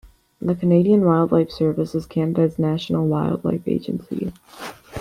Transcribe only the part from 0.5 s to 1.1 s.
Canadian